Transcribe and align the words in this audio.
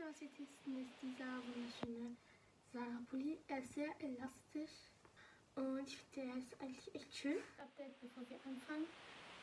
erste, 0.00 0.04
was 0.08 0.20
wir 0.20 0.32
testen, 0.32 0.80
ist 0.80 0.90
dieser 1.02 1.26
wunderschöne 1.54 2.16
Sarah. 2.72 3.36
Er 3.48 3.58
ist 3.58 3.74
sehr 3.74 3.90
elastisch 3.98 4.70
und 5.56 5.86
ich 5.86 5.96
finde, 5.96 6.32
der 6.32 6.38
ist 6.38 6.60
eigentlich 6.60 6.94
echt 6.94 7.14
schön. 7.14 7.36
Update, 7.58 8.00
bevor 8.00 8.28
wir 8.28 8.36
anfangen. 8.46 8.86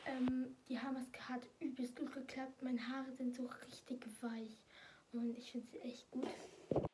Ähm, 0.06 0.56
die 0.68 0.78
Haarmaske 0.78 1.28
hat 1.28 1.42
übelst 1.60 1.96
gut 1.96 2.12
geklappt. 2.12 2.62
Meine 2.62 2.80
Haare 2.88 3.12
sind 3.12 3.34
so 3.34 3.46
richtig 3.46 4.06
weich 4.20 4.62
und 5.12 5.36
ich 5.36 5.52
finde 5.52 5.66
sie 5.70 5.80
echt 5.80 6.10
gut. 6.10 6.28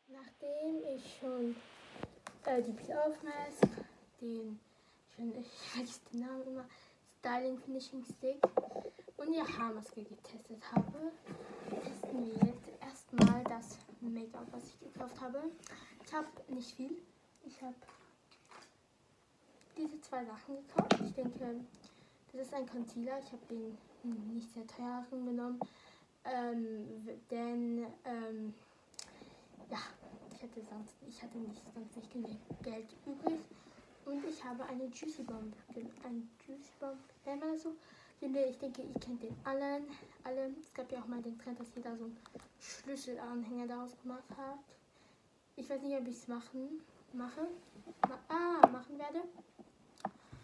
Nachdem 0.09 0.97
ich 0.97 1.19
schon 1.21 1.57
äh, 2.45 2.63
die 2.63 2.73
Peel-Off 2.73 3.23
Mask, 3.23 3.69
den, 4.21 4.59
ich, 5.19 5.37
ich 5.39 5.69
vergesse 5.71 6.01
den 6.13 6.21
Namen 6.21 6.47
immer, 6.47 6.69
Styling 7.21 7.59
Finishing 7.59 8.05
Stick 8.05 8.43
und 9.17 9.33
die 9.33 9.41
Haarmaske 9.41 10.03
getestet 10.03 10.61
habe, 10.73 11.13
testen 11.83 12.27
wir 12.27 12.49
jetzt 12.49 12.54
das 14.25 14.33
Make-up, 14.33 14.47
was 14.53 14.65
ich 14.65 14.93
gekauft 14.93 15.21
habe. 15.21 15.43
Ich 16.05 16.13
habe 16.13 16.27
nicht 16.49 16.75
viel. 16.75 16.97
Ich 17.47 17.61
habe 17.63 17.75
diese 19.77 20.01
zwei 20.01 20.25
Sachen 20.25 20.57
gekauft. 20.57 20.97
Ich 21.05 21.15
denke, 21.15 21.61
das 22.33 22.47
ist 22.47 22.55
ein 22.55 22.67
Concealer. 22.67 23.19
Ich 23.19 23.33
habe 23.33 23.43
den 23.51 23.77
nicht 24.35 24.53
sehr 24.53 24.67
teuren 24.67 25.27
genommen. 25.27 25.61
Ähm, 26.25 26.87
denn 27.31 27.87
ähm, 28.05 28.55
ja, 29.71 29.79
ich 30.33 30.43
hatte 30.43 30.63
sonst, 30.63 30.95
ich 31.07 31.23
hatte 31.23 31.39
nicht, 31.39 31.61
sonst 31.75 31.97
nicht 31.97 32.13
genug 32.13 32.31
Geld 32.63 32.87
übrig. 33.07 33.41
Und 34.07 34.25
ich 34.27 34.45
habe 34.45 34.65
eine 34.65 34.85
Juicy 34.85 35.23
Bomb, 35.23 35.55
ein 36.05 36.29
Juicy 36.47 36.73
Bomb, 36.79 36.99
nennt 37.25 37.41
man 37.41 37.53
das 37.53 37.63
so? 37.63 37.75
Ich 38.21 38.59
denke, 38.59 38.83
ich 38.83 39.01
kennt 39.01 39.23
den 39.23 39.37
allen, 39.45 39.85
alle. 40.25 40.51
Es 40.61 40.73
gab 40.73 40.91
ja 40.91 41.01
auch 41.01 41.07
mal 41.07 41.21
den 41.21 41.39
Trend, 41.39 41.61
dass 41.61 41.75
jeder 41.75 41.97
so 41.97 42.05
einen 42.05 42.17
Schlüsselanhänger 42.59 43.67
daraus 43.67 43.91
gemacht 44.03 44.25
hat. 44.37 44.59
Ich 45.57 45.69
weiß 45.69 45.83
nicht, 45.83 45.97
ob 45.97 46.07
ich 46.09 46.17
es 46.17 46.27
machen, 46.27 46.81
mache, 47.13 47.47
ma 48.09 48.19
ah, 48.29 48.67
machen 48.67 48.99
werde. 48.99 49.23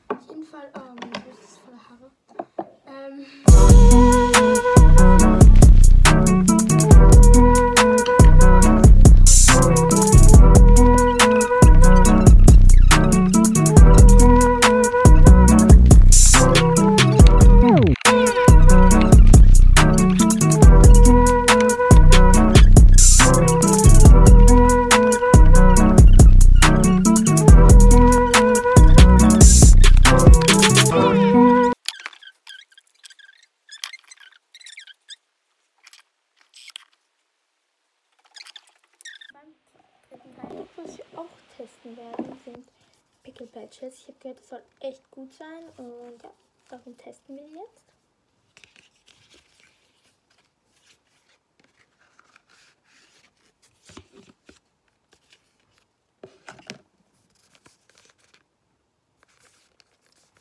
Auf 0.09 0.29
jeden 0.29 0.45
Fall, 0.45 0.71
oh, 0.75 0.95
mein 1.01 1.11
Brust 1.11 1.43
ist 1.43 1.59
voller 1.59 1.81
Haare. 1.89 2.11
Ähm, 2.87 3.27
was 40.85 40.97
wir 40.97 41.05
auch 41.17 41.29
testen 41.57 41.97
werden, 41.97 42.41
sind 42.45 42.69
Pickle 43.23 43.47
Patches. 43.47 43.99
Ich 43.99 44.09
habe 44.09 44.19
gehört, 44.21 44.39
das 44.39 44.49
soll 44.49 44.63
echt 44.81 45.11
gut 45.11 45.33
sein 45.33 45.65
und 45.77 46.23
ja, 46.23 46.33
darum 46.69 46.97
testen 46.97 47.37
wir 47.37 47.45
jetzt. 47.45 47.85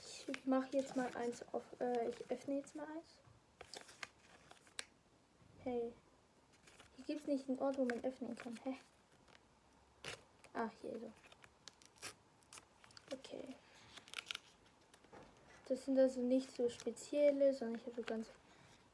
Ich 0.02 0.46
mache 0.46 0.68
jetzt 0.72 0.96
mal 0.96 1.10
eins 1.16 1.44
auf, 1.52 1.64
äh, 1.80 2.10
ich 2.10 2.32
öffne 2.32 2.56
jetzt 2.56 2.76
mal 2.76 2.86
eins. 2.86 3.18
Hey, 5.64 5.94
hier 6.96 7.06
gibt 7.06 7.22
es 7.22 7.28
nicht 7.28 7.50
einen 7.50 7.60
Ort, 7.60 7.78
wo 7.78 7.86
man 7.86 8.04
öffnen 8.04 8.36
kann. 8.36 8.58
Hä? 8.64 8.76
Ach, 10.62 10.70
hier 10.82 11.00
so. 11.00 11.10
Okay. 13.14 13.56
Das 15.70 15.86
sind 15.86 15.98
also 15.98 16.20
nicht 16.20 16.54
so 16.54 16.70
spezielle, 16.70 17.54
sondern 17.54 17.80
ich 17.80 17.86
habe 17.86 17.96
so 17.96 18.02
ganz 18.02 18.28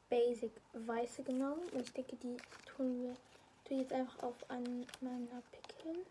basic 0.07 0.51
weiße 0.73 1.23
genommen. 1.23 1.67
Und 1.71 1.81
ich 1.81 1.91
denke, 1.91 2.17
die 2.17 2.37
tun 2.67 3.01
wir 3.01 3.15
tue 3.63 3.77
jetzt 3.77 3.93
einfach 3.93 4.21
auf 4.21 4.35
einen 4.47 4.85
meiner 5.01 5.41
Pickel. 5.51 6.05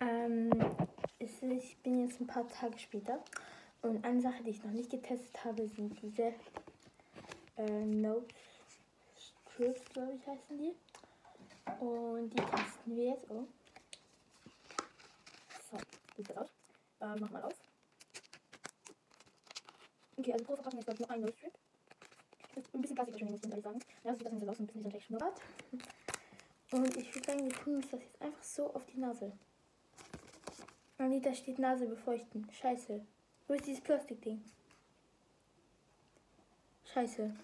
Ähm, 0.00 0.50
ich 1.20 1.76
bin 1.78 2.08
jetzt 2.08 2.20
ein 2.20 2.26
paar 2.26 2.48
Tage 2.48 2.76
später 2.76 3.22
und 3.82 4.04
eine 4.04 4.20
Sache, 4.20 4.42
die 4.44 4.50
ich 4.50 4.62
noch 4.62 4.70
nicht 4.70 4.90
getestet 4.90 5.44
habe, 5.44 5.66
sind 5.68 6.00
diese 6.00 6.34
äh, 7.56 7.84
Nose 7.84 8.26
Strips, 9.16 9.84
glaube 9.92 10.14
ich, 10.14 10.26
heißen 10.26 10.58
die. 10.58 10.74
Und 11.84 12.30
die 12.30 12.36
testen 12.36 12.96
wir 12.96 13.04
jetzt. 13.04 13.26
Oh. 13.28 13.46
So, 15.70 15.78
sieht 16.16 16.30
das 16.30 16.36
aus. 16.36 16.50
Äh, 17.00 17.20
mach 17.20 17.30
mal 17.30 17.42
auf. 17.42 17.54
Okay, 20.16 20.32
also 20.32 20.44
pro 20.44 20.54
Verpackung 20.54 20.78
ist, 20.78 20.86
glaube 20.86 21.02
ich, 21.02 21.08
nur 21.08 21.10
ein 21.10 21.20
Nose 21.20 21.34
Strip. 21.36 21.52
Ein 22.74 22.82
bisschen 22.82 23.18
schon, 23.18 23.30
muss 23.30 23.40
ich 23.42 23.50
ehrlich 23.50 23.64
sagen. 23.64 23.80
Ja, 24.04 24.14
sieht 24.14 24.26
das 24.26 24.32
so 24.38 24.48
aus, 24.48 24.60
ein 24.60 24.66
bisschen 24.66 24.82
so 24.90 25.00
schnuppert. 25.00 25.40
Und 26.70 26.96
ich 26.96 27.14
würde 27.14 27.26
sagen, 27.26 27.44
wir 27.44 27.52
tun 27.52 27.76
uns 27.76 27.90
das 27.90 28.00
jetzt 28.00 28.20
einfach 28.20 28.42
so 28.42 28.72
auf 28.74 28.84
die 28.86 28.98
Nase. 28.98 29.32
Anita 30.98 31.34
steht 31.34 31.58
Nase 31.58 31.86
befeuchten. 31.86 32.46
Scheiße. 32.52 33.04
Wo 33.46 33.54
ist 33.54 33.66
dieses 33.66 33.82
Plastikding? 33.82 34.42
Scheiße. 36.84 37.34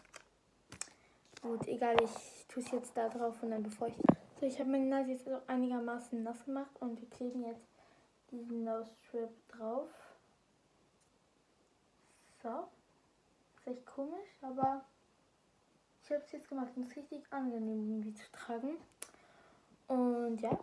Gut, 1.42 1.66
egal, 1.66 1.96
ich 2.02 2.46
tue 2.48 2.62
es 2.62 2.70
jetzt 2.70 2.96
da 2.96 3.08
drauf 3.08 3.42
und 3.42 3.50
dann 3.50 3.62
befeuchten. 3.62 4.04
So, 4.40 4.46
ich 4.46 4.58
habe 4.58 4.70
meine 4.70 4.86
Nase 4.86 5.12
jetzt 5.12 5.28
auch 5.28 5.46
einigermaßen 5.48 6.22
nass 6.22 6.44
gemacht 6.44 6.70
und 6.80 7.00
wir 7.00 7.08
kleben 7.10 7.44
jetzt 7.44 7.66
diesen 8.30 8.64
Nose 8.64 8.90
Strip 9.04 9.30
drauf. 9.48 9.88
So. 12.42 12.68
Ist 13.56 13.66
echt 13.66 13.86
komisch, 13.86 14.28
aber 14.42 14.84
ich 16.02 16.10
habe 16.10 16.22
es 16.22 16.32
jetzt 16.32 16.48
gemacht 16.48 16.68
und 16.76 16.84
es 16.84 16.90
ist 16.90 16.96
richtig 16.96 17.22
angenehm 17.30 17.88
irgendwie 17.88 18.14
zu 18.14 18.30
tragen. 18.32 18.76
Und 19.88 20.40
ja. 20.40 20.58